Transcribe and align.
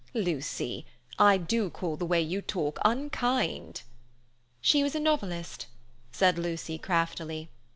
"Lucy, 0.15 0.83
I 1.19 1.37
do 1.37 1.69
call 1.69 1.95
the 1.95 2.07
way 2.07 2.19
you 2.23 2.41
talk 2.41 2.79
unkind." 2.83 3.83
"She 4.59 4.81
was 4.81 4.95
a 4.95 4.99
novelist," 4.99 5.67
said 6.11 6.39
Lucy 6.39 6.79
craftily. 6.79 7.49